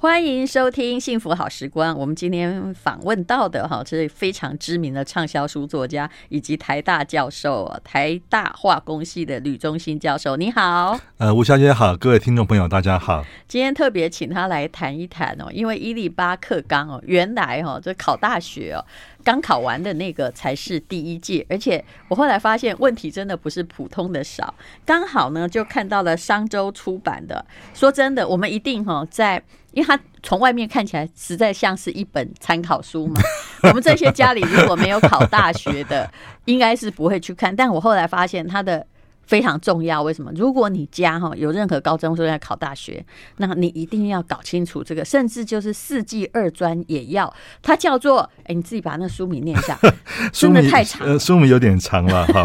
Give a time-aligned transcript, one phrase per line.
[0.00, 1.92] 欢迎收听《幸福好时光》。
[1.98, 10.36] 我们今天访问到的哈，这是非常知名的畅销书作家，以及台大教授、台大化工系的吕中兴教授。
[10.36, 13.24] 你好，呃，吴小姐好，各位听众朋友大家好。
[13.48, 18.84] 今天特别请他来谈一谈哦，因为伊利巴克纲哦，原来哈这考大学哦。
[19.24, 24.54] 刚考完的那个才是第一届，而且我后来发现问题真的不是普通的少，
[24.86, 27.44] 刚好呢就看到了商周出版的。
[27.74, 29.42] 说真的，我们一定哈在，
[29.78, 33.20] 因为他从外面看起来实在像是一本参考书嘛。
[33.62, 36.10] 我们这些家里如果没有考大学的，
[36.46, 37.54] 应该是不会去看。
[37.54, 38.84] 但我后来发现他的。
[39.28, 40.32] 非常重要，为什么？
[40.34, 43.04] 如果你家哈有任何高中生要考大学，
[43.36, 47.32] 那你一定要搞清楚这个，甚至就是四技二专也要。
[47.62, 49.78] 它叫做，哎，你自己把那书名念一下，
[50.32, 52.42] 书名太长书名有点长了哈。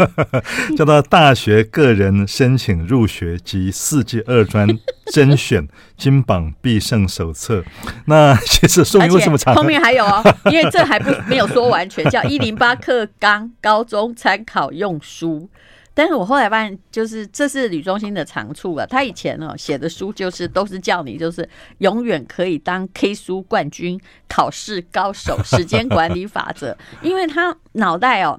[0.78, 4.66] 叫做《大学个人申请入学及四技二专
[5.12, 5.68] 甄选
[5.98, 7.60] 金榜必胜手册》。
[8.06, 9.54] 那其实书名为什么长？
[9.54, 15.50] 后面还有哦，因为这还不没有说完全，叫《一零八课纲高中参考用书》。
[15.98, 18.86] 但是我后来发现，就是这是吕中心的长处啊。
[18.86, 26.78] 他以前哦写的书就是都是叫你就是永远可以当 K 书冠军、考试高手、时间管理法则。
[27.02, 28.38] 因为他脑袋哦，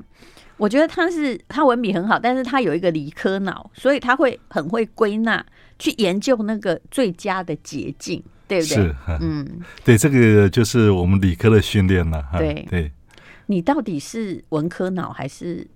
[0.56, 5.46] 我觉得他是他文笔很好，但是他有一个理科脑，所以他会很会归纳，
[5.78, 8.76] 去研究那个最佳的捷径，对不对？
[8.78, 12.24] 是， 嗯，对，这个就是我们理科的训练了。
[12.38, 12.90] 对对，
[13.48, 15.68] 你到底是文科脑还是？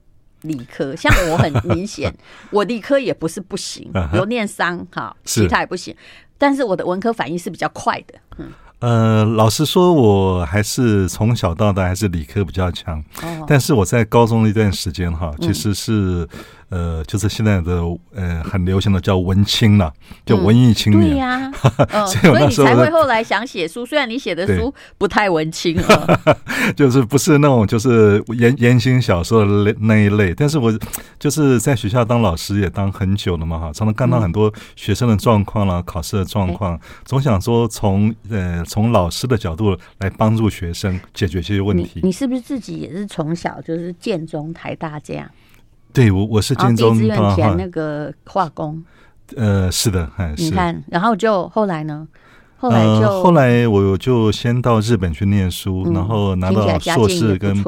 [0.43, 2.13] 理科像我很明显，
[2.51, 5.95] 我理科也不是不行，有念商哈，其他也不行，
[6.37, 8.13] 但是我的文科反应是比较快的。
[8.37, 13.03] 嗯，呃，老实说，我还是从小到大还是理科比较强，
[13.47, 16.27] 但是我在高中那段时间哈，其实是。
[16.73, 17.83] 呃，就是现在的
[18.15, 19.93] 呃很流行的叫文青了，
[20.25, 21.03] 叫文艺青年。
[21.03, 21.51] 嗯、对呀、
[21.91, 23.85] 啊， 所以你才会后来想写书。
[23.85, 26.19] 虽然你写的书不太文青啊，
[26.75, 30.33] 就是不是那种就是言言情小说的那那一类。
[30.33, 30.73] 但是我
[31.19, 41.91] 就是在学校当老师也当很久了嘛，哈，常常看到很多学生的状况了，考试的状况，总想说从呃从老师的角度来帮助学生解决这些问题。
[42.01, 45.29] 你，你是不是自己也是从小就是建中、台大这样？
[45.93, 48.83] 对，我我是建中，第一志愿填那个化工，
[49.35, 52.07] 呃，是的，你看，然后就后来呢？
[52.57, 57.63] 后来就、呃、后来我就先到日本去念书，嗯、然后拿到硕士跟。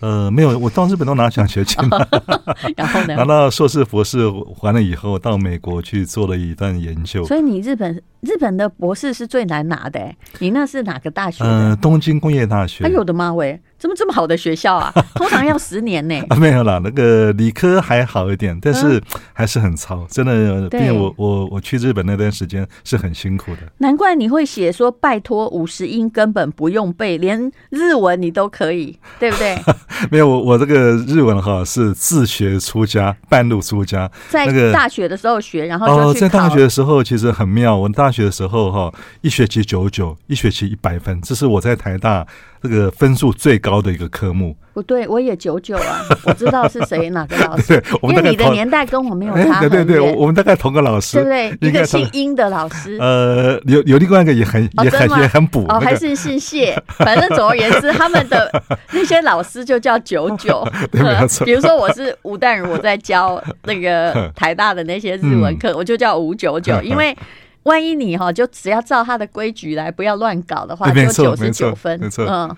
[0.00, 1.78] 呃，没有，我到日本都拿奖学金，
[2.76, 4.18] 然后呢， 拿到硕士、博士
[4.60, 7.24] 完了以后，到美国去做了一段研究。
[7.24, 11.42] 所以你日本日本的博士是最难拿的，欸，你那是哪个大学？
[11.42, 12.84] 呃，东京工业大学。
[12.84, 14.90] 哎呦我的妈喂，怎么这么好的学校啊？
[15.14, 16.26] 通常要十年呢，欸。
[16.30, 18.98] 啊，没有啦，那个理科还好一点，但是
[19.34, 20.34] 还是很糙，真的。
[20.72, 23.58] 因为我我我去日本那段时间是很辛苦的。
[23.76, 29.54] 难怪你会写说，拜托五十音根本不用背，连日文你都可以，对不对？
[30.10, 34.10] 没有我，我这个日文哈是自学出家，半路出家。
[34.30, 37.76] 在大学的时候学，然后哦，在大学的时候其实很妙。
[37.76, 38.90] 我大学的时候哈，
[39.20, 42.26] 一学期九九，一学期一百分，这是我在台大
[42.64, 44.56] 这个分数最高的一个科目。
[44.72, 49.60] 不对，我也九九啊， 我知道是谁哪个老师， 因为你的年代跟我没有差。
[49.68, 51.68] 对对对，我们大概同个老师，对不对？
[51.68, 58.50] 一个姓殷的老师，呃，有有另外一个也很也很也很补哦，还是姓谢，反正总而言之，他们的
[58.90, 60.66] 那些老师就叫九九。
[60.90, 67.16] 没错，比如说我是吴淡如，我在教那个台大的那些日文课，我就叫吴九九，因为
[67.64, 72.00] 万一你哈就只要照他的规矩来，不要乱搞的话，就九十九分。
[72.00, 72.56] 没错，嗯。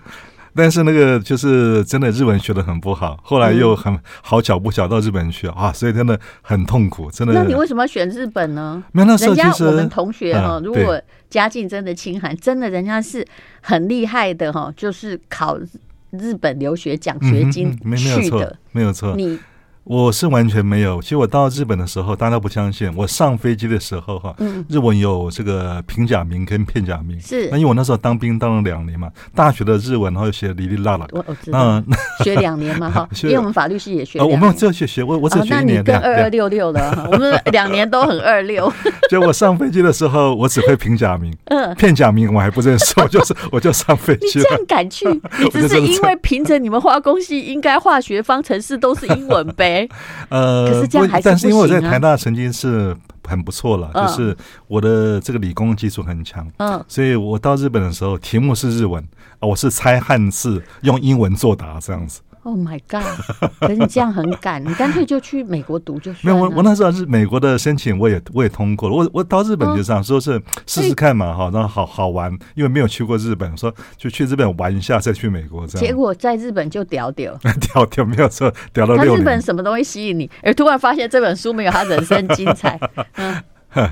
[0.55, 7.33] 但是那个就是真的日文学的很不好，后来又很好巧不巧到日本去啊，所以真的很痛苦，真的。
[7.33, 8.83] 那你为什么要选日本呢？
[8.91, 13.23] 没有，那时候我们同学哈，如果家境真的清寒，真的人家是
[13.61, 15.59] 很厉害的哈，就是考
[16.09, 19.37] 日本留学奖学金去的，没有错，你。
[19.89, 21.01] 我是完全没有。
[21.01, 22.91] 其实我到日本的时候，大家不相信。
[22.93, 24.35] 我上飞机的时候，哈，
[24.67, 27.17] 日文有这个平假名跟片假名。
[27.21, 27.47] 是。
[27.49, 31.07] 那因为我那时候当兵当了两年嘛，大学的日文然后学哩哩啦啦。
[31.13, 31.81] 我我知道。
[32.21, 33.07] 学两年嘛，哈。
[33.23, 34.21] 因为我们法律系也学。
[34.21, 35.67] 我们只有学学我我只学一年。
[35.67, 38.71] 那你跟二二六六了， 我们两年都很二六。
[39.09, 44.39] 就我上飞机的时候，我只会平假名，嗯，片假名我还不认识，我就是我就上飞机。
[44.39, 45.07] 你这样敢去？
[45.39, 49.76] 你只是因为凭着你们化工系应该化学方程式都是英文呗。
[50.29, 52.95] 呃，可是这样还是啊，但是因为我在台大曾经是
[53.27, 54.37] 很不错了，嗯、就是
[54.67, 59.03] 我的这个理工基础很强，嗯，所以我到日本的时候，题目是日文，
[59.39, 62.21] 我是猜汉字，用英文作答这样子。
[62.47, 63.03] Oh my god！
[63.59, 66.39] 可是你这样很赶，你干脆就去美国读就算了。
[66.39, 68.95] 没有，我我那时候是美国的申请，我也我也通过了。
[68.95, 75.85] 我我到日本就这样说是试试看嘛，哈，然后好好玩，因为没有去过日本，说就去日本玩一下，再去美国这样。
[75.85, 77.37] 结果在日本就屌屌
[77.73, 78.95] 屌屌，没有错，屌到。
[78.95, 80.31] 日本什么东西吸引你？
[80.41, 82.79] 而突然发现这本书没有他人生精彩，
[83.75, 83.91] 嗯，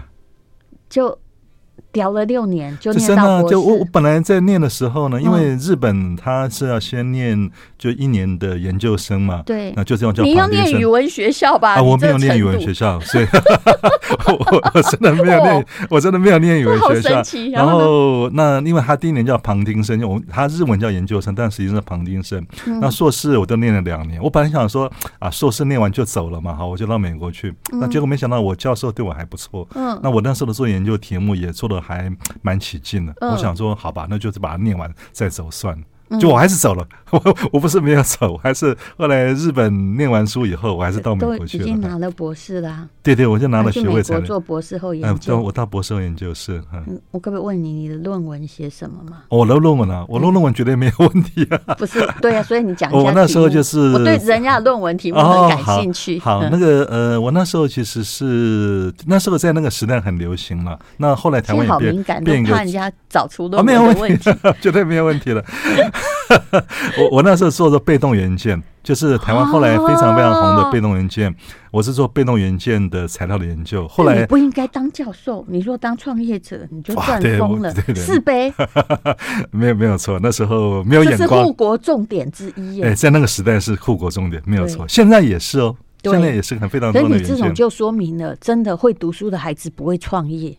[0.89, 1.19] 就。
[1.95, 3.55] 聊了六年就念到博士。
[3.55, 10.21] 就我我本来在念的时候呢，因为日本他是要先念就一年的研究生嘛，对，那就这样叫。
[10.21, 11.75] 你要念语文学校吧？
[11.75, 13.25] 啊，我没有念语文学校，所以
[14.27, 17.23] 我我真的没有念，我真的没有念语文学校。
[17.53, 22.45] 然后那因为他第一年叫旁听生，我他日文叫研究生，但实际上是旁听生。
[22.81, 27.53] 那硕士我都念了两年，我本来想说啊，硕士念完就走了嘛，好，我就到美国去。
[27.71, 31.84] 那结果没想到我教授对我还不错，嗯，那我那时候的做研究题目也做的。
[31.85, 32.11] 还
[32.41, 35.83] 蛮起劲的，我想说，好吧，那就是把它念完再走算了。
[36.19, 41.63] 就我还是走了， 我我不是没有走，我还是后来日本念完书以后，我还是到美国去了。
[41.63, 42.87] 已经拿了博士了。
[43.01, 44.19] 对对，我就拿了学位才。
[44.21, 45.39] 做博士后研究。
[45.39, 46.61] 我到博士后研究室。
[46.73, 49.23] 嗯，我可不可以问你，你的论文写什么吗？
[49.29, 51.75] 我的论文啊，我的论文绝对没有问题啊。
[51.77, 52.99] 不是，对啊，所以你讲一下。
[52.99, 56.19] 我那时候就是我对人家的论文题目很感兴趣。
[56.19, 60.77] 好，那个呃，我那时候其实是那时候在那个时代很流行了。
[60.97, 64.31] 那后来台湾也好敏感，都怕人家找出论文没有问题，
[64.61, 65.43] 绝对没有问题了。
[66.97, 71.33] 我我那时候做的被动元件，就是台湾后来非常非常红的被动元件。
[71.71, 73.87] 我是做被动元件的材料的研究。
[73.87, 77.73] 后来你不应该当教授，你若当创业者，你就赚疯了。
[77.95, 78.53] 是呗？
[79.51, 81.29] 没有没有错，那时候没有眼光。
[81.29, 82.81] 这是护国重点之一。
[82.81, 84.87] 哎，在那个时代是护国重点，没有错。
[84.87, 86.91] 现在也是哦，现在也是很非常。
[86.91, 90.57] 所以你这种就说明了，真的会读书的孩子不会创业。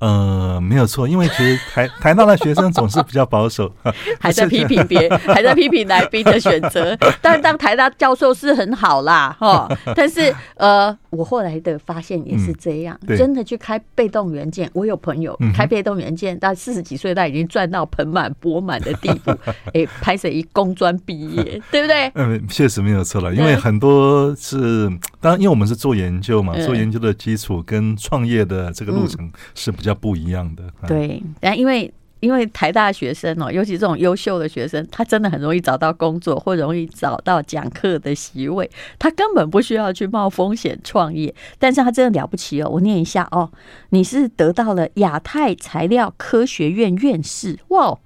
[0.00, 3.72] 呃，没有错，因为其实 台台大的学生总是比较保守，
[4.20, 6.94] 还在批评别， 还在批评来宾的选择。
[7.22, 9.66] 但当台大教授是很好啦，哈。
[9.96, 19.30] 但是呃，我后来的发现也是这样，嗯、真的去开被动元件，我有朋友开被动元件，到四十几岁，他已经赚到盆满钵满的地步。
[19.72, 22.12] 哎，拍摄一工专毕业，对不对？
[22.14, 24.86] 嗯，确实没有错了，因为很多是
[25.18, 29.93] 当然，因为我们是做研究嘛，做研究的基础跟创业的这个路程是比较。
[29.94, 42.70] 不一样的，对，但因为因为台大学生哦，尤其这种优秀的学生，他真的很容易找到工作，或容易找到讲课的席位，他根本不需要去冒风险创业，但是他真的了不起哦。
[42.70, 43.50] 我念一下哦，
[43.90, 47.98] 你是得到了亚太材料科学院院士，哇，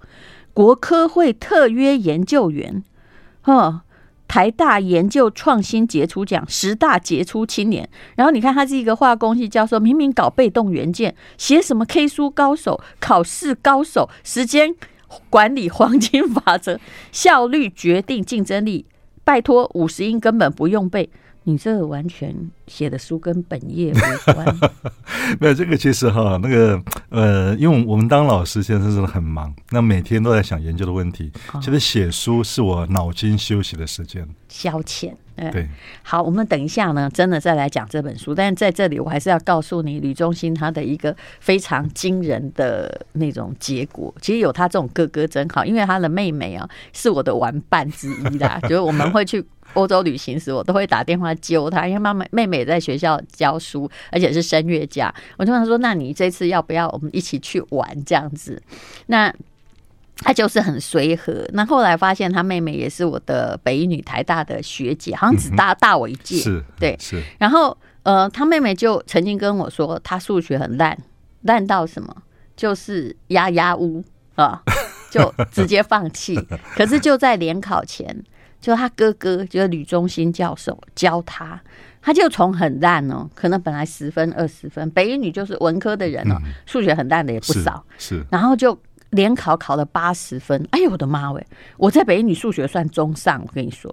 [0.53, 2.83] 国科会特约研究员，
[3.43, 3.85] 哈。
[4.29, 14.75] 台大研究创新杰出奖十大杰出青年，然后你看他是一个化工系教授，明明搞被动元件，写什么 K 书高手、考试高手、时间
[15.31, 16.79] 管理黄金法则、
[17.11, 18.85] 效率决定竞争力，
[19.25, 21.09] 拜托五十音根本不用背。
[21.49, 22.35] 你这个完全
[22.67, 24.59] 写的书跟本业无关。
[25.41, 26.79] 没有这个，其实哈，那个
[27.09, 31.33] 呃，因为我们当老师现在真的很忙，那每天都在想研究的问题。
[31.63, 35.15] 其实写书是我脑筋休息的时间，消遣。
[35.41, 35.69] 嗯、对，
[36.03, 38.35] 好，我们等一下呢，真的再来讲这本书。
[38.35, 44.13] 但是在这里，我还是要告诉你，吕中兴他的一个非常惊人的那种结果。
[44.21, 48.59] 其实有他这种哥哥真好，因为他的妹妹啊是我的玩伴之一啦。
[48.69, 49.41] 就是我们会去
[49.75, 55.13] 欧洲旅行时，我都会打电话揪他，因为妈妈妹妹也在学校教书，而且是声乐家。
[55.37, 58.61] 我就问他说：“那你这次要不要我们一起去玩这样子？”
[59.07, 59.33] 那
[60.17, 67.23] 他就是很随和，那后来发现他妹妹也是我的北一女台大的学姐，好像只大大我一届，是，对，是。
[67.39, 70.99] 然后呃，他妹妹就曾经跟我说，她数学很烂，
[71.43, 72.17] 烂到什么，
[72.57, 74.03] 就是压压乌
[74.35, 74.61] 啊，
[75.09, 76.35] 就直接放弃。
[76.75, 78.25] 可是就在联考前，
[78.61, 81.61] 就他哥哥就是吕中兴教授教他，
[82.01, 86.37] 他就从很烂哦，可能本来十分二十分，北一女就是文科的人哦，
[86.67, 88.79] 数学很烂的也不少，是，然后就。
[89.13, 91.47] 联考考了八十分，哎呦我的妈喂！
[91.79, 93.91] 我在北一女数学算中上，我跟你说，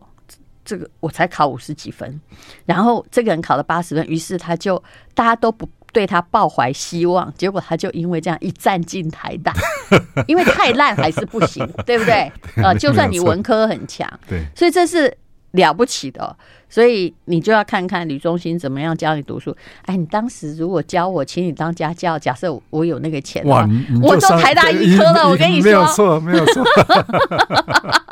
[0.66, 2.20] 这个我才考五十几分，
[2.66, 4.76] 然后这个人考了八十分，于是他就
[5.14, 5.66] 大家都不
[5.96, 9.54] 对他抱怀希望，结果他就因为这样一战进台大，
[10.28, 12.30] 因为太烂还是不行，对不对？
[12.62, 15.18] 啊，就算你文科很强，对，所以这是
[15.52, 16.36] 了不起的。
[16.68, 19.56] 所以你就要看看吕中心怎么样教你读书。
[19.86, 23.66] 哎，你当时如果教我，请你当家教，假设我有那个钱，哇，
[24.02, 26.66] 我都台大医科了，我跟你说，没有错，没有错，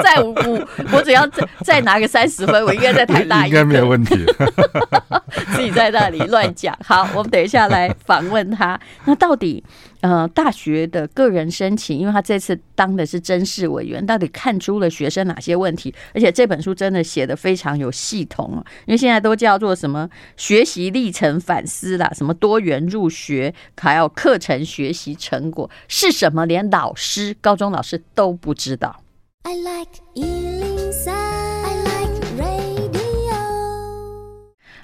[0.00, 4.16] 我才可能在五五，我只要再再拿个三十分，我应该在台大，应该没有问题。
[5.54, 6.76] 自己在那里乱讲。
[6.84, 8.78] 好，我们等一下来访问他。
[9.04, 9.62] 那到底
[10.00, 15.94] 呃，大学的个人申请，因为他这次当的是甄试委员，到底看出了学生哪些问题？
[16.14, 29.02] 而且这本书真的写的非常有系统啊，因为现在都叫做什么学习历程反思啦，什么多元入学，还有课程学习成果是什么，连老师、高中老师都不知道。
[29.42, 31.08] I like 103.
[31.08, 33.32] I like radio.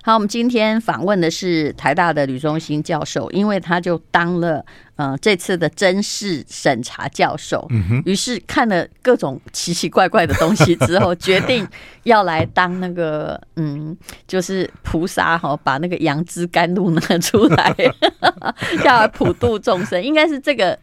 [0.03, 4.65] 好，我们今天访问的是台大的吕中兴教授，因为他就当了
[4.97, 11.69] 呃这次的真试审查教授，嗯，于是看了各种奇奇怪怪的东西之后，决定
[12.05, 13.95] 要来当那个嗯，
[14.27, 17.77] 就是菩萨哈，把那个杨枝甘露拿出来，
[18.87, 20.79] 要来普度众生，应该是这个。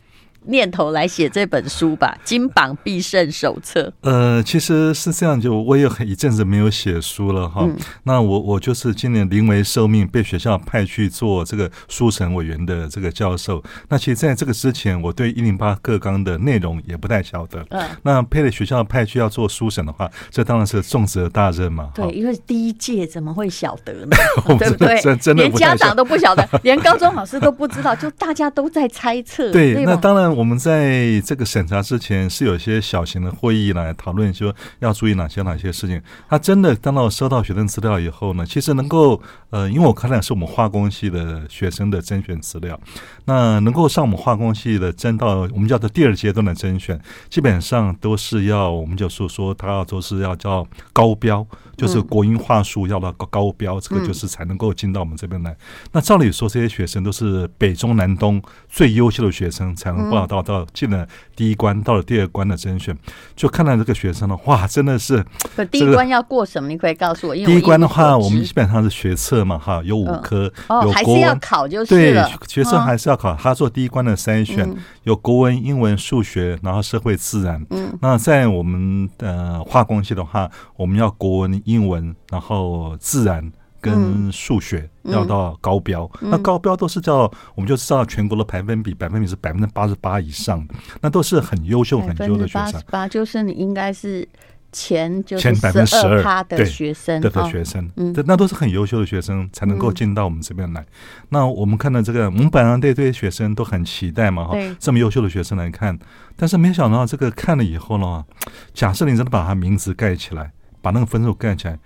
[0.45, 3.81] 念头来写这本书吧，《金榜必胜手册》。
[4.01, 7.61] 呃，其实是这样，就我也很一阵子没有写书了哈。
[7.65, 13.63] 嗯、那我我就是今年临危受命，被学校派去做这个书审委员的这个教授。
[13.89, 17.65] 那其实在这个之前，我对一零八课纲的内容也不太晓得。
[17.69, 17.83] 嗯。
[18.01, 21.89] 那配了学校派去要做书审的话，这当然是重责大任嘛。
[21.95, 24.17] 对，因为第一届怎么会晓得呢？
[24.59, 24.99] 对不对？
[25.17, 29.51] 真的连家长 都不晓得，连高中老师都不知道，就大家都在猜测。
[29.51, 30.32] 对，对那当然。
[30.33, 36.01] 我们在这个审查之前是有些小型的会议来讨论，说要注意哪些哪些事情。
[36.27, 39.21] 他真的当到收到学生资料以后呢，其实能够
[39.51, 42.79] 呃，因为我看的是我们化工系的学生的甄选资料，
[43.25, 46.99] 那能够上我们化工系的甄到我们叫做第二阶段的甄选，
[47.29, 51.45] 基本上都是要我们就说说他要都是要叫高标，
[51.77, 55.55] 就是国英化数要到高高标，这个就是才能够进到我们这边来。
[55.91, 60.23] 那照理说，这些学生都是北中南东最优秀的学生才能报。
[60.23, 62.97] 到到进了第一关，到了第二关的甄选，
[63.35, 65.23] 就看到这个学生了，哇，真的是。
[65.53, 66.69] 可第一关要过什么？
[66.69, 67.35] 你可以告诉我。
[67.35, 73.35] 因为第一关的话，我们基本上是学测嘛，哈，有五科，哦，还是要考就是对，学测还是要考。
[73.35, 74.67] 他做第一关的筛选，
[75.03, 77.65] 有国文、英文、数学，然后社会、自然。
[77.69, 83.51] 嗯，那在我们的化工系的话，我们要国文、英文，然后自然。
[83.83, 92.63] 跟数学要到高标，嗯嗯、那高标都是叫我们就知道全国的排分比，百分比是百分之八十八以上的，那都是很优秀很优的学生。
[92.63, 94.25] 八十八就是你应该是
[94.73, 100.81] 前就是前百分之十二的学生对的学生，嗯，那都是很优秀的学生才能够进到我们这边来。
[100.81, 100.85] 嗯、
[101.29, 105.97] 那我们看到这个，我们本来对这些学生都很期待嘛，哈对，这么优秀的学生来看，
[106.35, 108.25] 但是没想到这个看了以后呢，
[108.73, 110.51] 假设你真的把他名字盖起来，
[110.81, 111.79] 把那个分数盖起来。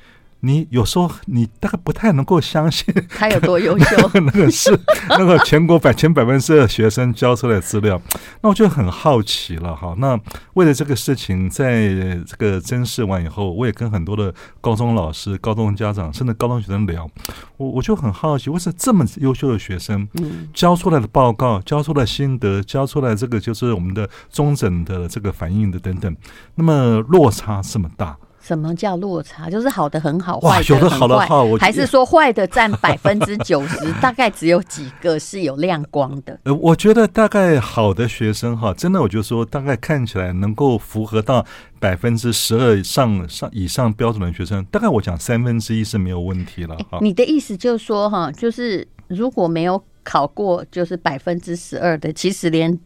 [0.48, 8.02] 你有时候你大概不太能够相信他有多优秀， 那个是那个全国百前百分之二学生交出来的资料，
[8.42, 9.94] 那我就很好奇了哈。
[9.98, 10.18] 那
[10.54, 11.90] 为了这个事情，在
[12.26, 17.10] 这个甄试完以后，我也跟很多的高中老师、高中家长甚至高中学生聊，
[17.58, 20.08] 我我就很好奇，为什么这么优秀的学生
[20.54, 26.16] 交出来的报告、交出来心得、交出来这个就是我们的中诊的这个反应的等等，
[26.56, 28.18] 那么落差这么大？
[28.48, 29.50] 什么叫落差？
[29.50, 31.28] 就是好的很好，坏的很坏，
[31.60, 33.92] 还是说坏的占百分之九十？
[34.02, 36.40] 大概只有几个是有亮光的。
[36.46, 41.46] 呃，我觉得大概好的学生哈，真的，我就说大概看起来能够符合到
[41.78, 46.78] 百分之十二以上上以上标准的学生，大概我讲三分之一是没有问题了。
[46.90, 52.80] 哈，你的意思就是说哈，就是如果没有考过，就是百分之十二的，其实连。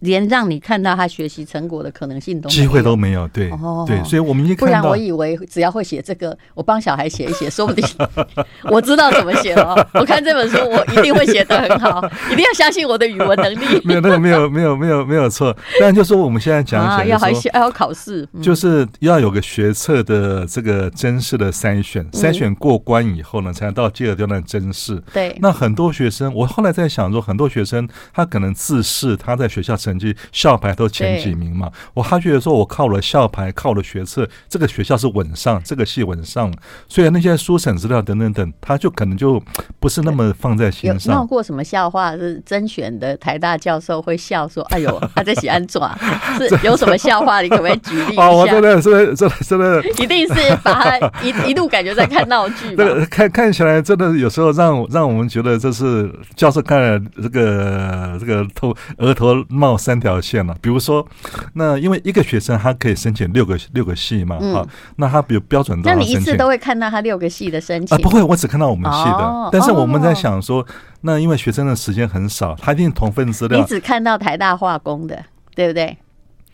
[0.00, 3.50] 连让你看到他学习成果的可能性都机会都没有，对
[3.86, 7.84] 对，所以我们一看到，不然我以为只要会写这个，我帮小孩写一写，说不定
[8.70, 9.74] 我知道怎么写了。
[9.94, 12.02] 我看这本书，我一定会写的很好，
[12.32, 13.80] 一定要相信我的语文能力。
[13.84, 25.02] 没有那个没有没有没有没有错，但就是我们现在讲起来，要还要要考试，就是要有个学测的这个真试的筛选，筛选过关以后呢，才能到第二阶段真试。
[25.12, 29.76] 对，那很多学生，我后来在想说，很多学生他可能自视他在学校。
[29.86, 36.52] 成绩校牌都前几名嘛，我还觉得说，我靠了校牌，靠了学测，这个学校是稳上，这个系稳上，
[36.88, 39.40] 所以那些书审资料等等等，他就可能就
[39.78, 41.14] 不是那么放在心上。
[41.14, 42.16] 闹过什么笑话？
[42.16, 45.96] 是甄选的台大教授会笑说：“哎呦， 他在写安抓，
[46.38, 47.40] 是有什么笑话？
[47.42, 52.74] 你可不可以举例一下？” 哦，我真的是真的真的，一定是把他一 一路感觉在看闹剧。
[53.10, 61.06] 看看起来真的有时候让让我们觉得这是教授看了这个这个头额头冒三条线了，比如说，
[61.54, 67.96] 那因为一个学生他可以申请六个六个系嘛，哈、嗯，那他比如标准，那你一次都会看到他六个系的申请？
[67.96, 69.16] 啊，不会，我只看到我们系的。
[69.16, 70.66] 哦、但是我们在想说，哦、
[71.00, 75.96] 那因为学生的时间很少，他一定同份资料，你只看到台大化工的，对不对？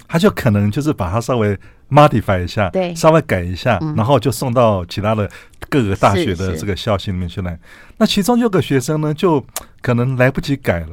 [0.08, 1.56] 他就可能就是把它稍微
[1.90, 5.30] modify 一下，对，稍微改一下，嗯、然后就送到其他的
[5.70, 7.58] 各个大学的这个校系里面去来。
[7.96, 9.42] 那其中有个学生呢，就
[9.80, 10.88] 可能来不及改了，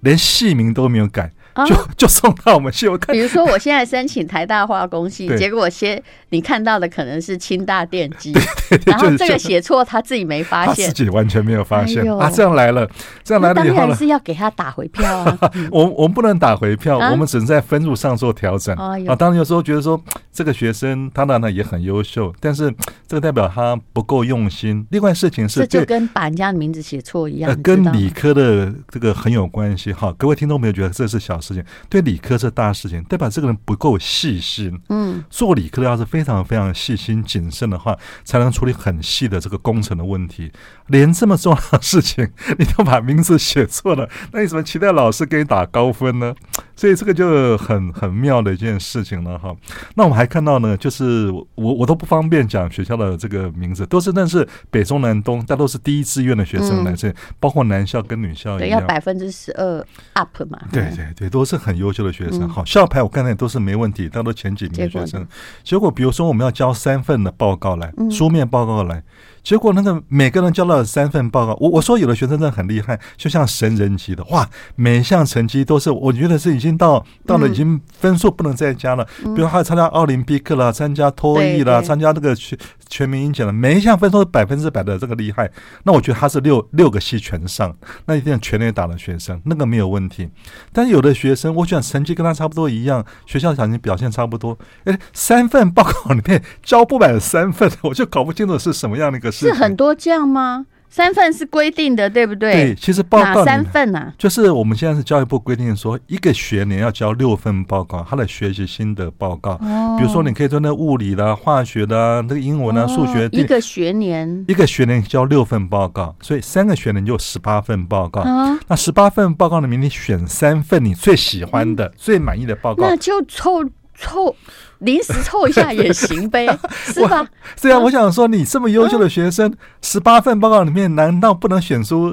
[0.00, 1.30] 连系名都没有改。
[1.66, 3.14] 就 就送到我们系，我看。
[3.14, 8.32] 比如说，我现在申请台大化工系， 结果先你看到的可能是清大电机，
[8.86, 12.88] 然后这个写错，他自己没发现，他自己完全没有发现啊，这样来了，
[13.22, 15.38] 这样来了以后呢，当然是要给他打回票啊。
[15.70, 19.14] 我我们不能打回票，我们只能在分数上做调整啊。
[19.14, 22.72] 当然有时候觉得说这个学生他当然也很优秀，但是
[23.06, 24.86] 这个代表他不够用心。
[24.90, 29.92] 另外事情是，这就跟把人家的名字写错一样，跟理科的这个很有关系。
[29.92, 34.80] 哈，各位听众朋友觉得这是小事情，对理科是大事情，代表这个人不够细心。
[34.88, 40.50] 嗯，做理科的要是非常非常细心谨慎的话，才能处理很细的这个工程的问题。
[40.86, 46.34] 连这么重要的事情，你都把名字写错了，那你怎么期待老师给你打高分呢？
[46.76, 49.54] 所以这个就很很妙的一件事情了哈。
[49.94, 60.58] 那我们还看到呢，就是我我都不方便讲学校的这个名字，都是但是北中南东，但都是第一志愿的学生来这，嗯、包括男校跟女校一样，要百分之十二 up 嘛。
[60.72, 62.48] 对对对，都是很优秀的学生。
[62.48, 65.26] 好，校牌我看看都是没问题，但都前几名的学生。
[65.64, 69.02] 结果比如说我们要交三份的报告来，书面报告来。
[69.42, 79.04] 结果那个每个人交了三份报告，我我说有的学生真的很厉害，就像神人级的哇，每一项成绩都是我觉得是已经到到了已经分数不能再加了。
[79.34, 82.56] 比如他参加奥林匹克了，参加托育了，参加这个全
[82.88, 85.50] 全民英检了，每一项分数百分之百的这个厉害。
[85.82, 90.30] 那我觉得他是六六个系全上，那一定全垒打的学生，那个没有问题。
[90.72, 99.31] 但有的学生，我想成绩跟他差不多一样，学校成绩表现差不多，哎，三份报告里面交不满三份， 我就搞不清楚是什么样的一个。
[99.32, 100.66] 是很多这样吗？
[100.94, 102.52] 三份是规定的，对不对？
[102.52, 109.52] 对，其实报告三份啊，就是我们现在是教育部规定说，一个学年要交六份报告，他的学习心得报告。
[109.62, 113.26] 哦，比如说你可以做那物理啦、化学啦、那个英文啊、数学。
[113.32, 118.22] 一个学年，一个学年交六份报告，所以三个学年就十八份报告。
[118.68, 123.64] 那十八份报告里面，你选三份你最喜欢的、最满意的报告，那就凑
[124.02, 124.34] 凑。
[124.80, 126.44] 临时凑一下 也行呗，
[126.86, 127.24] 是吧？
[127.60, 132.12] 对啊，我想说，你这么优秀的学生，十八份报告里面，难道不能选出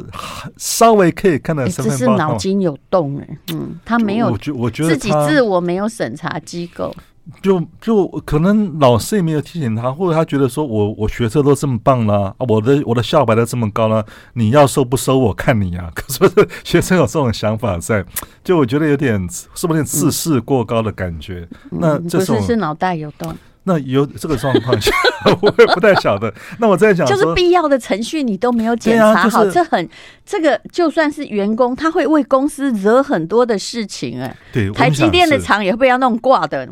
[0.56, 1.98] 稍微可以看的身份报告？
[1.98, 6.96] 这是脑筋有洞哎，嗯，他没有，我觉我觉得自己自我没有审查机构。
[7.42, 15.92] 就就可能老师也没有提醒他，或者他觉得说我我学车都这么棒了啊，我的我的校牌都这么高了，你要收不收我看你啊。
[15.96, 18.04] 可是学生有这种想法在，
[18.44, 21.48] 就我觉得有点是不是有点自视过高的感觉？
[21.72, 23.36] 嗯、那这种、嗯、是是脑袋有洞。
[23.64, 24.92] 那有这个状况下，
[25.42, 26.34] 我也不太晓得。
[26.58, 29.88] 那我在想，就是必要的程序你都没有检查好，这很
[30.26, 34.36] 这个就算是员工，他会为公司惹很多的事情哎。
[34.52, 36.68] 对，台积电的厂也会被要弄挂的。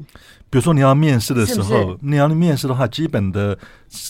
[0.49, 3.57] 比如说你要面试的时候，你要面试的话，基本的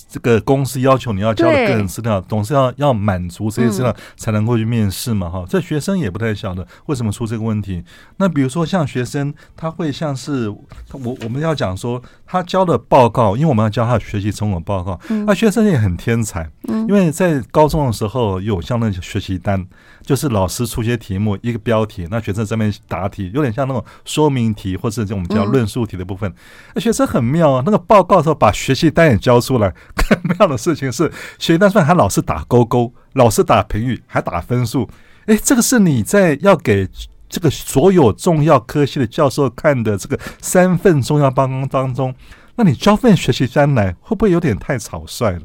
[0.09, 5.45] 这个公司要求你要交的个人资料，总是要要满足这些资料才能够去面试嘛，哈。
[5.47, 7.83] 这学生也不太晓得为什么出这个问题。
[8.17, 19.67] 那比如说像学生，他会像是我我们要讲说他交的报告，因为我们要教他的学习成果报告，那学生也很天才，因为在高中的时候有像那学习单。
[20.03, 26.33] 就是老师出些题目，一个标题，那学生在那边答题，有点像那种说明题或者这种叫论述题的部分。
[26.73, 29.66] 那学生很妙啊，那个报告的时候把学习单也交出来。
[29.95, 34.89] 更妙的事情是，学习单算还老是打勾勾，老是打评语，还打分数。
[35.25, 36.87] 哎，这个是你在要给
[37.29, 42.15] 这个所有重要科系的教授看的这个三份重要报告当中，
[42.55, 45.41] 那你交份学习单来，会不会有点太草率了？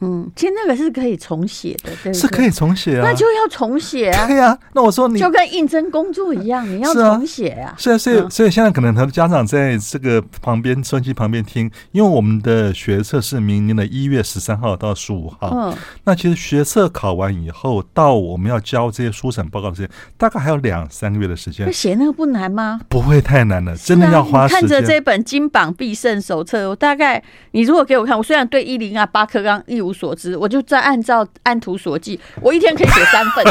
[0.00, 4.26] 嗯，其实那个是可以重写的，对，是可以重写啊，那就要重写啊。
[4.26, 7.74] 对呀，那我说你就跟应征工作一样，你要重写啊。
[7.76, 15.50] 是啊，所以所以现在可能他的家长在这个旁边收音机旁边听，因为我们的学测是明年的一月十三号到十五号。
[15.52, 21.70] 嗯，那其实学测考完以后，到我们要交这些书审报告的时间，大概还有两三个月的时间。
[21.72, 22.80] 写那个不难吗？
[22.88, 24.60] 不会太难了，真的要花时间。
[24.60, 33.44] 看着这本金榜必胜手册，我大概你如果给我看，我虽然对一零啊八课纲一无所知，我就在按照按图索骥，我一天可以写三份，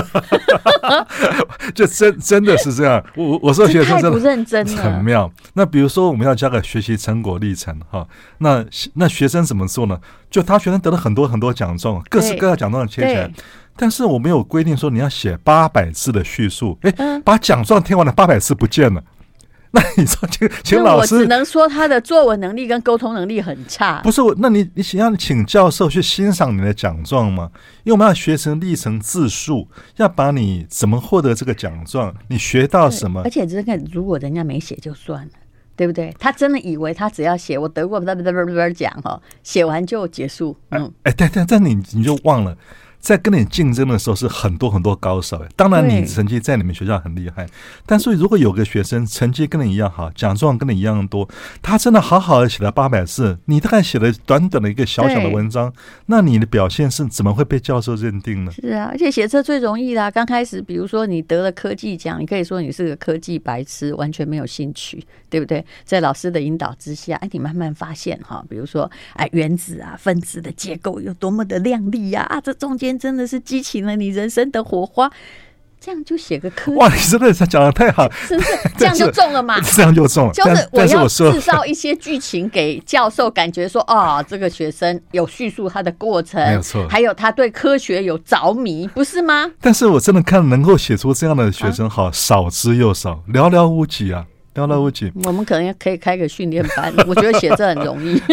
[1.75, 3.04] 就真真的是这样。
[3.15, 4.10] 我我说学生真的。
[4.12, 5.32] 太不认真了，很妙。
[5.54, 8.08] 那比如说我们要加个学习成果历程哈，
[8.39, 9.99] 那那学生怎么做呢？
[10.30, 13.32] 就他学生得了很多很多奖状，各式各样奖状贴起来，
[13.75, 19.04] 但是我没有规定说你要写八百字的叙述，哎，把奖状贴完了，八百字不见了。
[19.74, 24.02] 那你说，请请老师，我只能说他的作文能力跟沟通能力很差。
[24.02, 27.52] 不是我，那你你想要请教授去欣赏你的奖状吗？
[27.84, 33.22] 因为我们要学成历程自述，要把你怎么获得这个奖状，你学到什么？
[33.24, 35.32] 而且这个如果人家没写就算了。
[35.76, 36.14] 对不对？
[36.20, 40.54] 他真的以为他只要写我得过哒哒哒哒哒奖哈，写完就结束。
[40.72, 42.54] 嗯，哎，但但但你你就忘了。
[43.00, 47.48] 在跟你竞争的时候是很多很多高手，当然你成绩在你们学校很厉害，
[47.86, 51.28] 但是如果有个学生成绩跟你一样好，奖状跟你一样多，
[51.62, 55.74] 他真的好好的写了八百字，你大概写了短短的一个小小的文章，
[56.08, 58.52] 那你的表现是怎么会被教授认定呢？
[58.52, 60.12] 是啊，而且写这最容易啦。
[60.12, 65.66] 刚开始，比如说你得了科技奖，你可以说你是个科技白痴，完全没有兴趣，对不对？
[65.86, 72.88] 在老师的引导之下，哎，你慢慢发现哈，比如说哎，原子啊、分子的结构有多么的亮丽呀，啊，这中间。
[72.97, 75.10] 真的是激起了你人生的火花，
[75.80, 76.71] 这样就写个科。
[76.73, 78.52] 哇，你真的讲的太好，是不是？
[78.78, 79.60] 这样就中了嘛？
[79.75, 80.34] 这样就中了。
[80.34, 89.49] 就是我要制造一些剧情给教授，感觉说啊，这个学生有叙述他的过程，没有错，还有他对科学有着迷，不是吗？
[89.62, 95.12] 但是我真的看能够写出这样的学生，好少之又少，寥寥无几啊，寥寥无几。
[95.23, 98.21] 我们可能可以开个训练班，我觉得写这很容易。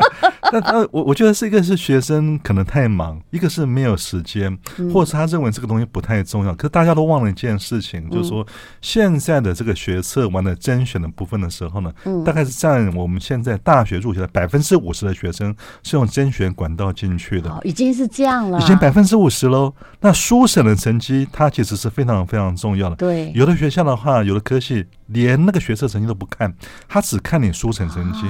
[0.52, 4.56] 那那我我觉得是一个是学生可能太忙，一个是没有时间，
[4.92, 6.54] 或者是他认为这个东西不太重要。
[6.54, 8.46] 可是大家都忘了一件事情，就是说
[8.80, 11.92] 现在的这个学测完了甄选的部分的时候呢，
[12.24, 19.74] 大概是占我们现在大学入学的百分之五十的学生是用甄选管道进去的，已经是这样了，已经百分之五十喽。
[20.00, 22.96] 那书审的成绩它其实是非常非常重要的。
[22.96, 26.52] 对，有的学校的话，有的科系连那个学测成绩都不看，
[26.88, 28.20] 他只看你书成成绩。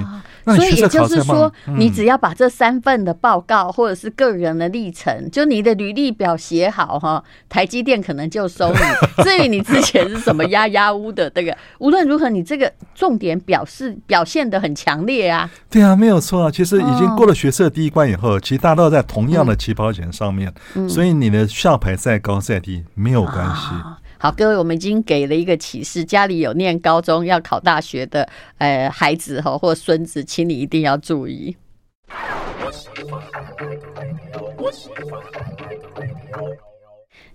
[0.45, 1.51] 那你学测考试吗？
[1.77, 8.79] 你只要把这三份的报告或者是个人的历程， 就你的履历表写好哈，台积电可能就收你。
[9.25, 15.51] 至于你之前是什么压压屋的这个，无论如何，你这个重点表示表现的很强烈啊。
[15.69, 16.51] 对啊，没有错啊。
[16.51, 20.53] 其实已经过了学测第一关以后，其实大家都在同样的起跑线上面，
[20.89, 23.63] 所以你的校牌再高再低没有关系。
[24.19, 31.57] 好，各位，我们已经给了一个启示：家里有念高中要考大学的呃孩子哈或孙子，请你一定要注意。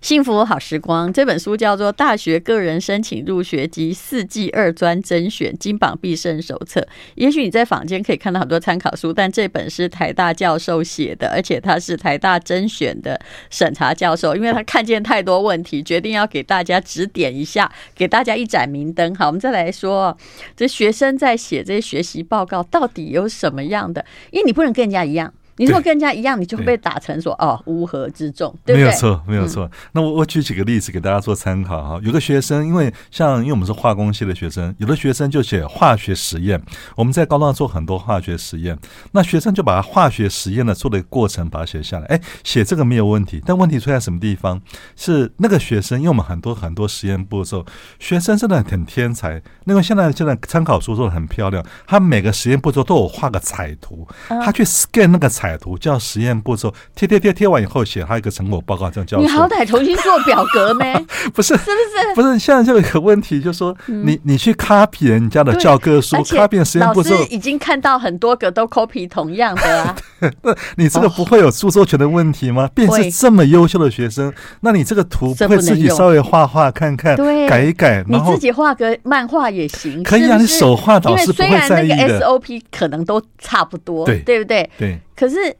[0.02, 6.80] 幸福好时光这本书叫做《大学个人申请入学及四技二专甄选金榜必胜手册》。
[7.14, 19.14] 也许你在坊间可以看到很多参考书，但这本是台大教授写的，而且他是台大甄选的审查教授，因为他看见太多问题，决定要给大家指点一下，给大家一盏明灯。
[19.14, 20.18] 好，我们再来说，
[20.56, 24.04] 这学生在写这些学习报告到底有什么样的？
[24.32, 25.32] 因为你不能跟人家一样。
[25.62, 28.84] 你如果跟人家一样，你就会被打成说哦，乌合之众，对不对？
[28.84, 29.70] 没有错，没有错。
[29.92, 32.00] 那我我举几个例子给大家做参考哈。
[32.02, 36.60] 有个学生，因为像因为我们是化工系的学生，有的学生就写化学实验。
[36.96, 38.76] 我们在高中做很多化学实验，
[39.12, 42.06] 那学生就把化学实验的做的过程把它写下来。
[42.06, 44.60] 哎，写这个没有问题，但问题出在什么地方？
[44.96, 47.64] 是那个学生，因为我们很多很多实验步骤，
[48.00, 49.40] 学生真的很天才。
[49.64, 55.51] 那个现在现在参考书做的很漂亮，他每个实验步骤都有画个彩图，他去 scan 那个彩。
[55.52, 59.18] 彩图叫实验步骤，贴贴贴贴完以后写他一个成果报告，这样叫。
[59.18, 60.94] 你好歹重新做表格没？
[61.34, 62.14] 不是，是不是？
[62.14, 69.94] 不是，现在就有一个问题，就是说你你去 copy 人家的教科书，copy 实验步骤，老师已经看到很多个都 copy 同样的啊。
[70.42, 72.70] 那你这个不会有著作权的问题吗？
[72.74, 77.14] 便是这么优秀的学生，那你这个图不会自己稍微画画看看，
[77.46, 81.96] 改一改，你自己画个漫画也行，可以啊，你手画导师不会在意的。
[81.96, 84.70] 那个 SOP 可能都差不多，对对不对？
[84.78, 84.98] 对。
[85.16, 85.56] 可是。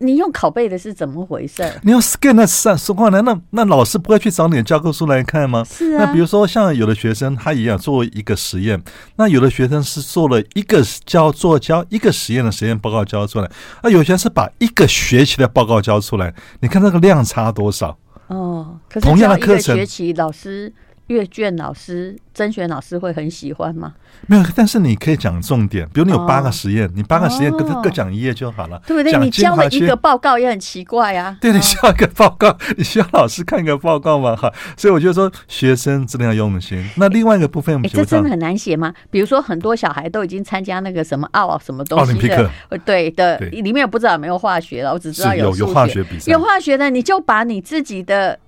[0.00, 1.68] 你用拷贝的是怎么回事？
[1.82, 3.20] 你用 scan 那上说话呢？
[3.22, 5.64] 那那老师不会去找你的教科书来看吗？
[5.64, 6.04] 是啊。
[6.04, 8.80] 那比如说像有的学生他一样做一个实验，
[9.16, 13.50] 那有的学生是做了一个交做交一个实验的实验报告交出来，
[13.82, 17.98] 那，有些人是把一个学期的报告交出来，你看那个量差多少？
[18.28, 20.72] 哦，可是同样的课程，学期老师。
[21.08, 23.94] 阅卷老师、甄选老师会很喜欢吗？
[24.26, 29.18] 没有，但是你可以讲重点，比如你有八个实验，你八个实验各各讲一页就好了，对不对？
[29.18, 31.36] 你交了一个报告也很奇怪啊。
[31.40, 34.36] 对，你需要一个报告， 你需要老师看一个报告嘛？
[34.36, 36.86] 哈，所以我觉得说学生真的要用心。
[36.96, 38.92] 那另外一个部分，这真的很难写吗？
[39.10, 42.50] 比如说很多小孩都已经参加那个什么奥什么东西的，
[42.84, 48.38] 对的，里面不知道有没有化学了，我只知道有有化学比赛，有化学的，你就把你自己的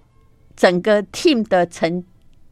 [0.55, 2.05] 整个 team 的成。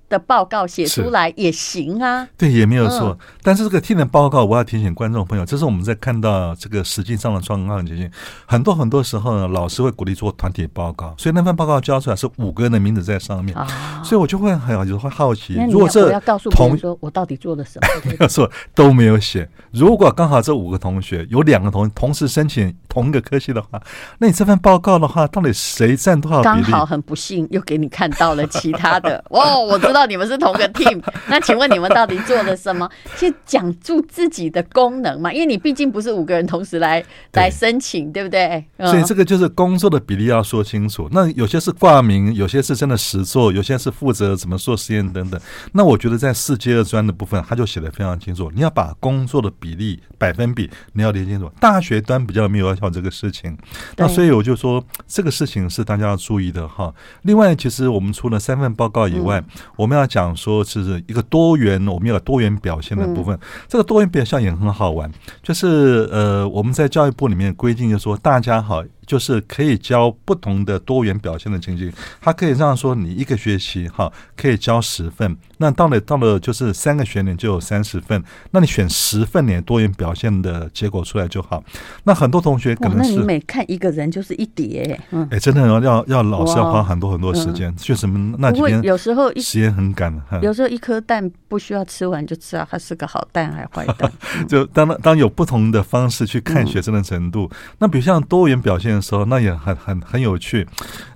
[0.09, 3.09] 的报告写出来也行啊，对，也没有错。
[3.09, 8.11] 嗯、但是这个 team 的报告，我要提醒观众朋友，这是我们在看到这个实际上的状况情形。
[8.47, 13.67] 很多很多时候呢，老师会鼓励做团体报告，所以那份报告交出来是五个人的名字在上面，哦、
[14.03, 19.47] 所以我就会很有时候会好奇，如果这要告诉同学说我到底做了什么，没有错， 都没有写。
[19.73, 23.79] 如果刚好这五个同学有两个同同时申请同一个科系的话，
[24.19, 26.71] 那你这份报告的话，到底谁占多少比例？
[26.71, 29.98] 刚好很不幸又给你看到了其他的哦，我知道。
[29.99, 31.03] 道你们是同个 team。
[31.29, 32.89] 那请问你们到底做了什么？
[33.19, 35.33] 去讲出自己的功能嘛？
[35.33, 38.65] 因为你毕竟不是五个人同时来来申请，对不对？
[38.79, 41.09] 所以这个就是工作的比例要说清楚。
[41.11, 45.41] 那有些是挂名，有些是真的实做，有些是负责怎么做实验等等。
[45.73, 48.51] 那我觉得在四阶二专的部分，他就写得非常清楚。
[48.55, 51.51] 你要把工作的比例百分比你要理清楚。
[51.61, 53.57] 大学端比较没有要求这个事情。
[53.97, 56.95] 那所以我就说这个事情是大家要注意的哈。
[57.23, 59.43] 另外，其实我们除了三份报告以外，
[59.77, 63.39] 我们要讲说是一个多元，我们要有多元表现的部分。
[63.67, 65.11] 这个多元表现也很好玩，
[65.43, 68.85] 就是呃，我们在教育部里面规定就说大家好。
[69.09, 71.91] 就是可以教不同的多元表现的情境，
[72.21, 81.65] 它可以让说你一个学期哈可以教十份，那到了到了就是三个学年就有三十份，那你选十份你多元表现的结果出来就好。
[82.05, 94.13] 那很多同学可能是，那你每看一个人就是一叠，嗯，哎，真的要要要老师要花很多很多时间，确实那几天有时候时间很赶，有时候一颗蛋不需要吃完就知道它是个好蛋还是坏蛋。
[94.47, 98.98] 就当当有不同的方式去看学生的程度，那比如像多元表现。
[99.01, 100.67] 时候那也很很很有趣，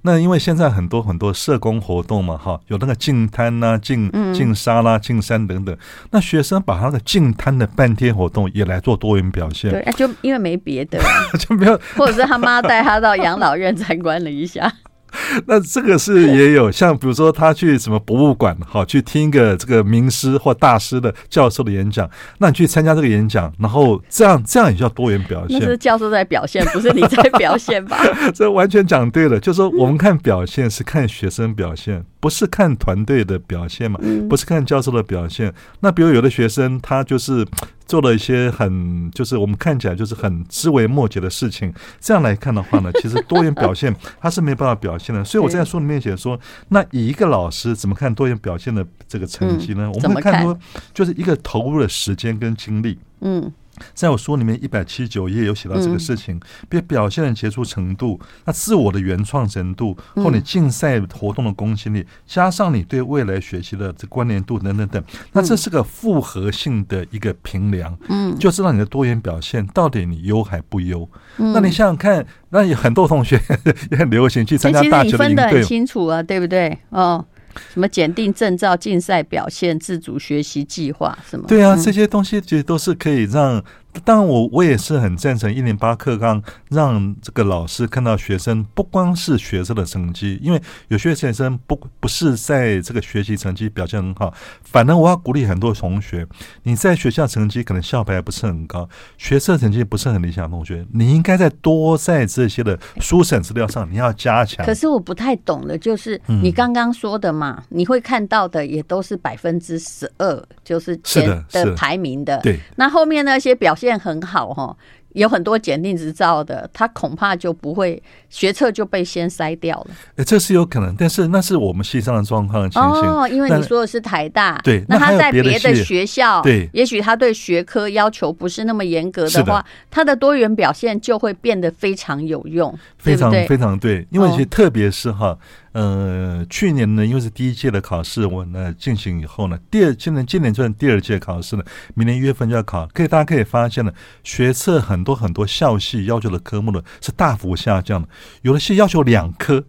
[0.03, 5.77] 那因为现在很多很多社工活动嘛，哈，有那个净滩呐、净净沙啦、净山等等，
[6.11, 10.99] 那学生把他的净滩的半天活动也来做多元表现，对，就因为没别的，
[11.39, 14.73] 就没有，或者是他妈带他到养老院参观了一下。
[15.47, 25.59] 那这个是也有，像比如说他去什么博物馆，好去听一个这个名师或大师的教授的演讲，那你去参加这个演讲，然后这样这样也叫多元表现。
[25.59, 27.99] 那是教授在表现，不是你在表现吧？
[28.35, 32.05] 这完全讲对了，就是说我们看表现是看学生表现。
[32.23, 33.99] 不是看团队的表现嘛？
[34.31, 35.53] 不是看教授的表现。
[35.81, 37.45] 那比如有的学生，他就是
[37.87, 41.73] 做了一些很，就是我们看起来就是很枝微末节的事情。
[42.01, 45.25] 这样来看的话呢， 其实多元表现它是没办法表现的。
[45.25, 49.91] 所以我在书里面写说，那以一个老师怎么看多元表现的这个成绩呢？
[49.95, 50.57] 我们会看出
[50.95, 52.99] 就是一个投入的时间跟精力。
[53.21, 53.53] 嗯。
[53.95, 71.09] 在我书里面一百七十九页有写到这个事情，比如表现的杰出程度，那自我的原创程度，或你竞赛活动的公信力，加上你对未来学习的这关联度等等等，那这是个复合性的一个评量，嗯，就知道你的多元表现到底你优还不优。
[71.37, 73.41] 那你想想看，那有很多同学
[73.91, 76.79] 也很流行去参加大学的营队，分得很清楚啊，对不对？
[76.91, 77.25] 哦。
[77.73, 81.47] 什么检定证照、竞赛表现、自主学习计划什么？
[81.49, 83.63] 对啊，这些东西其实都是可以让。
[84.05, 94.33] 当然，我我也是很赞成一零八课纲，让这个老师看到学生不光是学生的成绩，因为有些学生不不是在这个学习成绩表现很好，
[94.65, 96.27] 反正我要鼓励很多同学，
[96.63, 104.65] 你在学校成绩可能校排不是很高，学测成绩不是很理想的同学，你应该在多在这些的书审资料上你要加强。
[104.65, 114.77] 可是我不太懂的，就是你刚刚说的嘛，你会看到的也都是百分之十二，就是前的排名的，对，那后面那些表现很好哈。
[115.15, 119.89] 有很多检定执照的，他恐怕就不会学测就被先筛掉了。
[120.17, 123.03] 哎，这是有可能，但是那是我们系上的状况的情形。
[123.03, 134.07] 哦，因为你说的是台大，对，那他在别的学校，对，也许他对学科要求不是那么严格的话，的他的多元表现就会变得非常有用，非常非常对。
[134.11, 135.29] 因为其实特别是哈。
[135.29, 135.39] 哦
[135.73, 143.91] 呃，去年呢，因为是第一届的考试，我呢进行以后呢，第二今年今年就是第二届考试呢，明年一月份就要考，可以大家可以发现呢，
[144.23, 148.09] 学测很多很多校系要求的科目呢是大幅下降的，
[148.43, 149.65] 有的系要求两科。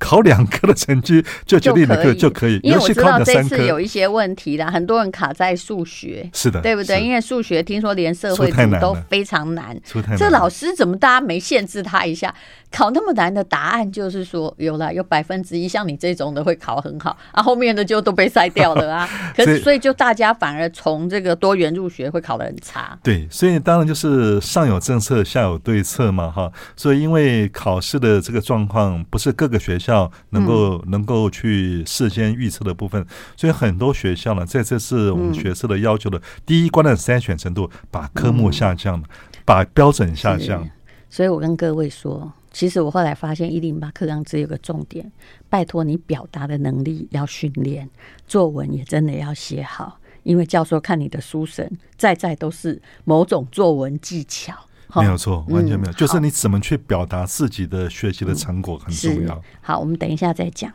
[0.00, 7.02] 考两科的成绩就决定了就就可以，因为我知道这次有一些问题啦，很多人卡在数学，是的，对不对？
[7.02, 9.76] 因为数学听说连社会组都非常难，
[10.16, 12.32] 这老师怎么大家没限制他一下？
[12.70, 19.08] 考那么难的答案，就是说有了有百分之一，像你这种的会考很好，啊，后面的就都被筛掉了啊。
[19.34, 22.96] 可是所以就大家反而从这个多元入学会考得很差。
[23.02, 26.52] 对，所以当然就是上有政策，下有对策嘛，哈。
[26.76, 29.88] 所以因为考试的这个状况不是各个学校。
[29.88, 33.02] 校能够能够去事先预测的部分，
[33.38, 39.08] 所以很多学校呢，在这次我们学测的要求的第一关的筛选程度，把科目下降了，
[39.46, 40.68] 把标准下降。
[41.08, 45.12] 所以我跟各位说，其实我后来发现一零八课纲只有个重点，
[45.48, 47.88] 拜托你表达的能力要训练，
[48.26, 54.52] 作文也真的要写好，因为教授看你的书神，在在都是某种作文技巧。
[54.96, 59.40] 没有错，完全没有，就是你怎么去表达自己的学习的成果很重要。
[59.60, 60.72] 好，我们等一下再讲。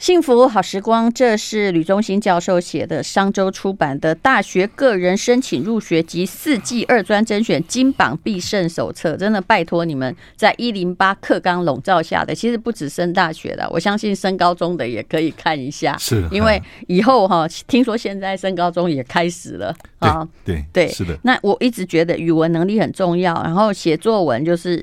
[0.00, 9.12] 幸福好时光，这是吕中兴教授写的，商周出版的《大学个人申请入学及四季二专甄选金榜必胜手册》。
[9.18, 15.94] 真的拜托你们，在一零八课纲笼罩下的，其实不止升大学的，我相信升高中的也可以看一下。
[15.98, 20.26] 是，因为以后哈，听说现在升高中也开始了啊。
[20.42, 21.14] 对对，是的。
[21.24, 24.82] 那我一直觉得语文能力很重要，然后写作文就是，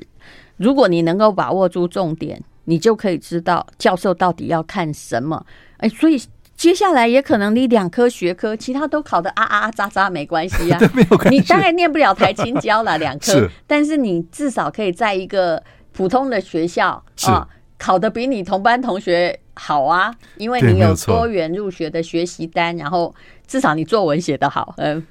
[0.58, 2.40] 如果你能够把握住重点。
[2.68, 5.42] 你就可以知道教授到底要看什么，
[5.78, 6.20] 哎，所以
[6.54, 11.36] 接下来也可能你两科学科，其他都考的啊啊啊喳喳没关系啊， 没有关系。
[11.38, 23.14] 你当然念不了台青教了两科，但是你至少可以在一个普通的学校啊，考得比你同班同学好啊，因为你有多元入学的学习单，然后
[23.46, 25.06] 至少你作文写得好，嗯。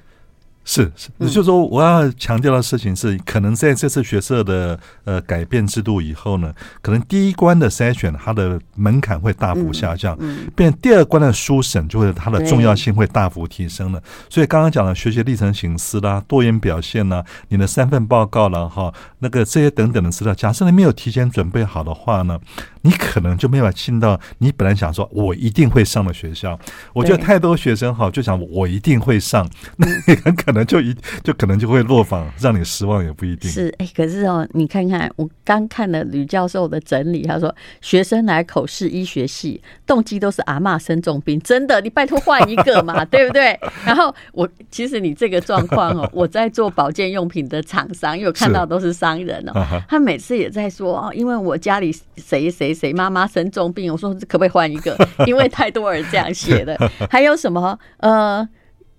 [0.70, 6.52] 是是，就是说我要强调的事情是，可能在这次学社的呃改变制度以后呢，
[6.82, 10.14] 可能第一关的筛选它的门槛会大幅下降，
[10.54, 14.02] 变第二关的书审就会它的重要性会大幅提升了。
[14.28, 22.38] 所以刚刚讲的学习历程形式啦、多元表现啦、你的三份报告啦、哈那个这些等等的资料，假设你没有提前准备好的话呢，
[22.82, 26.58] 你可能就没有办法进到你本来想说我一定会上的学校。
[26.92, 30.58] 我觉得太多学生哈就想我一定会上， 那你很可能。
[30.68, 33.50] 就一就可能就会落榜，让你失望也不一定。
[33.50, 43.58] 是哎、欸，可是哦，你看看我刚看了吕教授的整理，他说学生来口试医学系，动机都是阿嬷生重病，真的，你拜托换一个嘛， 对不对？
[43.86, 54.96] 然后我其实你这个状况哦，我在做保健用品的厂商，因为我看到都是商人哦，他每次也在说哦，因为我家里谁谁谁谁妈妈生重病，我说可不可以换一个？
[55.26, 56.76] 因为太多人这样写的。
[57.10, 58.48] 还有什么呃？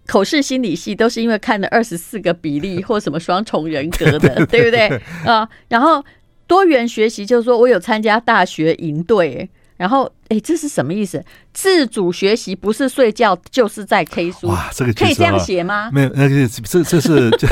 [0.08, 4.88] 口试心理系都是因为看了二十四个比例或什么双重人格的，对不对
[5.24, 5.48] 啊？
[5.68, 6.04] 然后
[6.48, 11.24] 多元学习就是说我有参加大学营队，然后哎，这是什么意思？
[11.62, 15.92] 自主学习不是睡觉就是在 K 书，哇，这个可以这样写吗？
[15.92, 17.48] 没有，那个这这是这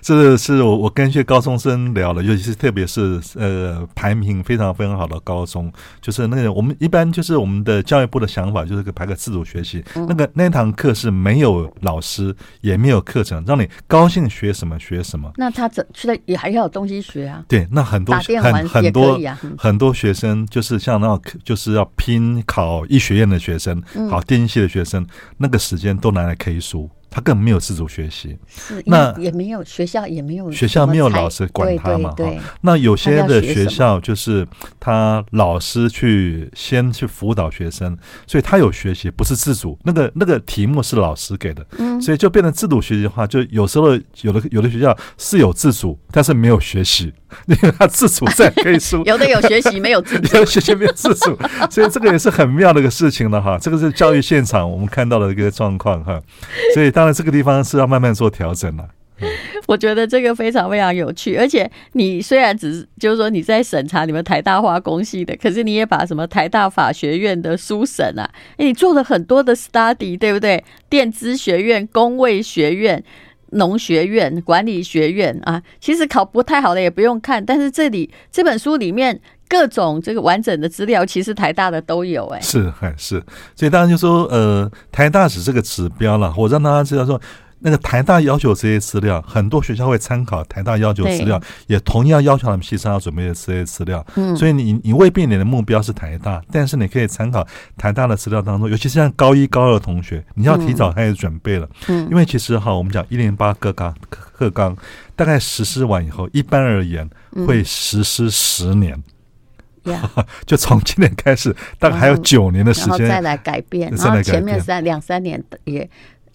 [0.00, 15.30] 这是我我跟一些高中生聊了，尤其是特别是呃排名非常非常好的高中，就是那个我们一般就是我们的教育部的想法就是排个自主学习，那个那堂课是没有老师也没有课程，让你高兴学什么学什么。
[15.36, 17.44] 那他怎去的也还要有东西学啊？
[17.46, 19.20] 对，那很多很很多
[19.58, 23.17] 很多学生就是像那种就是要拼考一学。
[23.18, 26.88] 院的学生，好，电机系的学生，那个时间都拿来 K 书。
[27.10, 28.36] 他根本没有自主学习，
[28.84, 32.10] 那也没有学校也没有学校没有老师管他嘛？
[32.10, 34.46] 哈，那有些的学校就是
[34.78, 39.78] 他老师去先去辅导学生，所以他有学习，不是自主。
[39.84, 43.88] 那个那个题目是老师给的，嗯所以就变成自主学习的话，就有时候
[44.20, 47.12] 有的有的学校是有自主，但是没有学习，
[47.46, 51.36] 因为他自主在可以书， 有的有学习没有自主，有学习没有自主，
[51.70, 53.58] 所以这个也是很妙的一个事情了哈。
[53.58, 56.20] 这个是教育现场我们看到的一个状况哈，
[56.74, 56.92] 所以。
[56.98, 58.88] 当然，这个地方是要慢慢做调整了。
[59.68, 70.64] 我觉得这个非常非常有趣，而且你虽然只是就是说你在审查你们台大化工系的，可是你也把什么台大法学院的书审啊，你做了很多的 study，对不对？
[70.90, 73.00] 电资学院、工卫学院、
[73.50, 79.20] 农学院、管理学院啊，其实考不太好的也不用看，但是这里这本书里面。
[79.48, 83.22] 各种这个完整的资料，其实台大的都有哎、欸，是还是，
[83.56, 86.32] 所以当然就说，呃，台大只是个指标了。
[86.36, 87.20] 我让大家知道说，
[87.60, 94.04] 那个台大要求这些资料，很多学校会参考台大要求资料，也同样要求他们系上要准备的这些资料。
[94.16, 97.44] 嗯，所以你你未必你的目标是台大，但是你可以参考
[97.76, 101.68] 台大的资料当中，尤其是像高一高二的同学，你要提早开始准备了。
[101.88, 104.76] 嗯，因为其实哈，我们讲一零八课纲课纲
[105.16, 107.08] 大概实施完以后，一般而言
[107.46, 109.02] 会实施十年。
[110.44, 113.90] 就从今年开始，大概还有九年的时间，再来改变。
[113.92, 115.88] 然后前面三两三年也，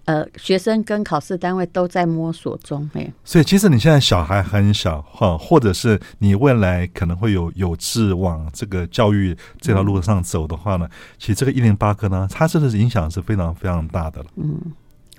[0.06, 2.90] 呃，学生跟考试单位都在摸索中。
[2.94, 10.88] 哎所以其实你现在小孩很小哈，或者是你未来可能会有有志往这个教育这条路上走的话呢，
[11.18, 14.28] 其实这个一零八课呢，它真的是影响是非常非常大的了。
[14.36, 14.60] 嗯，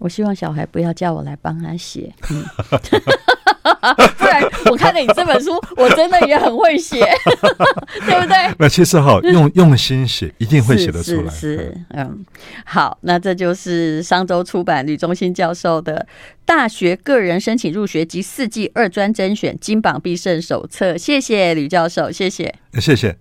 [0.00, 2.12] 我希望小孩不要叫我来帮他写。
[2.30, 2.44] 嗯
[4.18, 7.00] 不然我看了你这本书，我真的也很会写，
[8.06, 8.54] 对不对？
[8.58, 11.32] 那其实哈，用用心写，一定会写得出来。
[11.32, 12.24] 是，嗯，
[12.64, 16.06] 好，那这就是商周出版吕中兴教授的
[16.44, 20.92] 《大学个人申请入学及四季二专甄选金榜必胜手册》。
[20.98, 23.12] 谢谢吕教授，谢谢，谢谢。